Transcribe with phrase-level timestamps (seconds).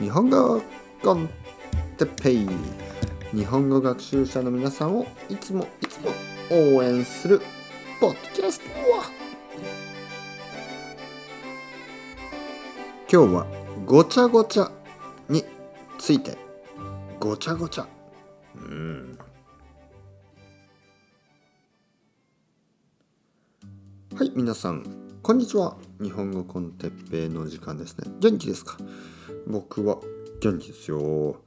[0.00, 0.62] 日本語
[1.02, 1.28] コン
[1.96, 2.48] テッペイ。
[3.34, 6.10] 日本語学習者の皆さんをいつもいつも
[6.50, 7.40] 応援する
[8.00, 8.66] ポッドキャスト
[13.10, 13.46] 今日は
[13.84, 14.70] ごちゃごちゃ
[15.28, 15.44] に
[15.98, 16.38] ついて。
[17.18, 17.88] ごちゃごちゃ。
[18.54, 19.18] うん。
[24.14, 24.97] はい皆さん。
[25.28, 25.76] こんにちは。
[26.00, 28.10] 日本語コンテッペイの時間ですね。
[28.18, 28.78] 元気ですか？
[29.46, 29.98] 僕は
[30.40, 31.42] 元気ですよ。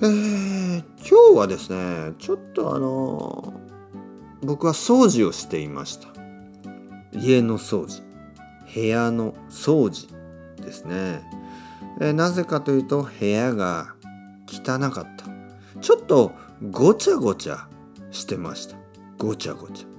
[0.00, 3.54] えー、今日はですねちょっとあの
[4.40, 6.06] 僕は掃除をしていました。
[7.12, 8.04] 家の掃除。
[8.72, 10.06] 部屋の掃除
[10.64, 11.28] ですね、
[12.00, 13.96] えー、なぜかというと部屋が
[14.46, 15.80] 汚かった。
[15.80, 16.30] ちょっと
[16.70, 17.66] ごちゃごちゃ
[18.12, 18.76] してました。
[19.18, 19.95] ごちゃごちゃ。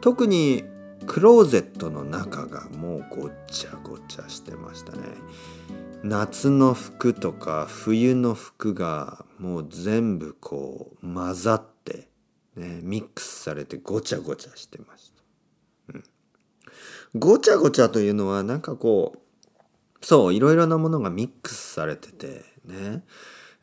[0.00, 0.64] 特に
[1.06, 4.98] クローゼットの中がもうごちゃごちゃしてましたね。
[6.02, 12.08] 夏の服とか冬の服がもう全部こう混ざって、
[12.56, 16.04] ね、ミックスされてごちゃごちゃしてました、うん、
[17.16, 23.02] ごちゃごちゃというのはなんかこうそういろいろなものがミックスされててね、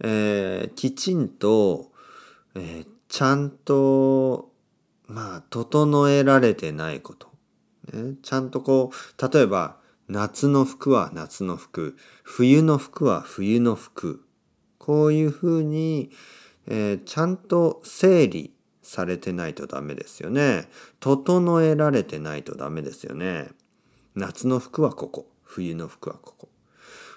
[0.03, 1.91] えー、きちんと、
[2.55, 4.51] えー、ちゃんと
[5.07, 7.35] まあ整えられてないこと
[7.93, 14.25] ね、ちゃんとこう例えば夏の服は夏の服冬の服は冬の服
[14.77, 16.11] こういうふうに、
[16.67, 20.69] えー、ちゃんと整理されてないとダメですよね。
[20.99, 23.47] 整えられてないとダメですよね。
[24.13, 26.49] 夏の服はここ冬の服はここ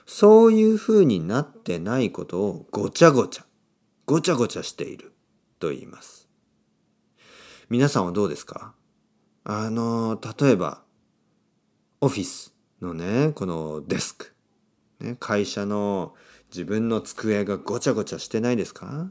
[0.07, 3.45] そういうふうになってないことをごちゃごちゃ
[4.07, 5.13] ごちゃごちゃしている
[5.59, 6.28] と言います。
[7.71, 8.73] 皆さんはどうですか？
[9.45, 10.81] あの、例えば、
[12.01, 14.35] オフィスのね、このデスク。
[15.01, 16.15] ね、会社の
[16.51, 19.11] 自分の机がごちゃごちゃしてないですか？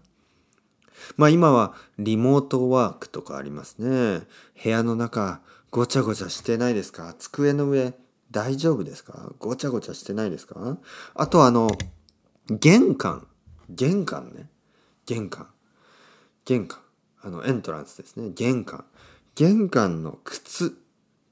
[1.18, 4.26] まあ今はリモートワークとかありますね。
[4.62, 7.14] 部屋の中ごちゃごちゃしてないですか？
[7.20, 7.94] 机の上
[8.32, 9.34] 大丈夫ですか？
[9.38, 10.80] ごちゃごちゃしてないですか？
[11.14, 11.70] あとあの、
[12.50, 13.28] 玄関。
[13.70, 14.50] 玄関ね。
[15.06, 15.48] 玄関。
[16.44, 16.80] 玄関。
[17.22, 18.32] あの、エントランスですね。
[18.34, 18.86] 玄関。
[19.36, 20.78] 玄関の靴。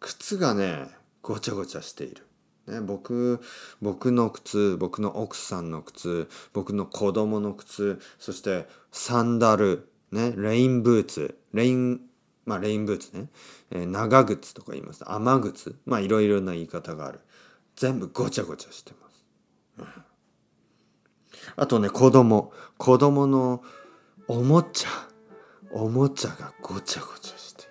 [0.05, 0.87] 靴がね
[1.23, 2.27] ごちゃごちゃしている、
[2.67, 3.41] ね、僕
[3.81, 12.01] 僕の靴僕の奥さんの靴僕の子供の靴そしてサンダル、ね、レインブーツレイン
[12.45, 13.29] まあレインブーツね、
[13.71, 15.75] えー、長靴とか言います雨靴。
[15.87, 17.19] まあいろいろな言い方がある。
[17.75, 19.25] 全部ごちゃごちゃしてます、
[21.55, 22.53] あとね子供。
[22.77, 23.63] 子供の
[24.27, 24.89] おもちゃ。
[25.71, 27.69] おもちゃがごちゃごちゃしてる。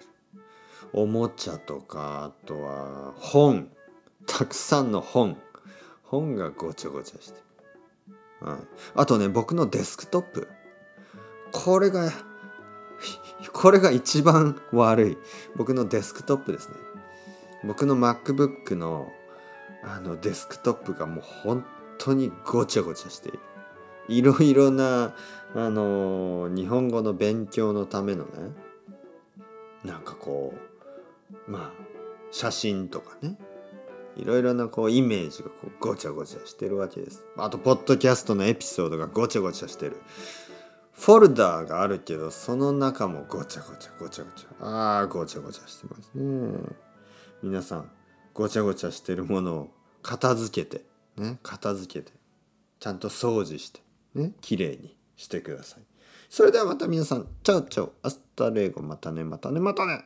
[0.93, 3.71] おもちゃとかあとは本。
[4.27, 5.37] たくさんの本。
[6.04, 7.41] 本がごちゃごちゃして、
[8.41, 8.59] はい、
[8.94, 10.49] あとね僕のデスクトップ。
[11.53, 12.10] これが
[13.53, 15.19] これが一番悪い。
[15.56, 16.75] 僕のデスクトップですね。
[17.65, 19.10] 僕の MacBook の
[19.83, 21.65] あのデスクトップがもう本
[21.99, 23.41] 当にごちゃごちゃしている。
[24.09, 25.15] いろいろな
[25.54, 28.31] あの日本語の勉強のためのね
[29.84, 30.54] なんかこ
[31.48, 31.72] うまあ
[32.31, 33.37] 写真とかね
[34.16, 37.25] いろいろなこうイメージがこうごちゃごちゃしてるわけです。
[37.37, 40.00] あとポッドキャストのエピソードがごちゃごちゃしてる。
[40.92, 46.59] フォルダーがあるけどその中もごちゃごちゃごちゃごちゃああごちゃごちゃしてますね。
[47.42, 47.91] 皆さん
[48.32, 49.71] ごちゃごちゃしてるものを
[50.03, 50.84] 片付けて
[51.16, 52.12] ね片付けて
[52.78, 53.81] ちゃんと掃除して
[54.15, 55.81] ね綺麗にしてください。
[56.29, 57.29] それではまた皆さん。
[57.43, 58.83] チャウチャウアスタレーゴ。
[58.83, 60.05] またねまたねまたね